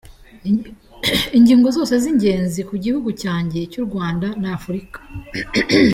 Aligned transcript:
Ingingo 1.37 1.67
zose 1.75 1.93
z’ingenzi 2.03 2.59
ku 2.69 2.75
gihugu 2.83 3.09
cyanjye 3.21 3.59
cy’u 3.71 3.83
Rwanda 3.87 4.27
na 4.41 4.49
Afurika. 4.57 4.97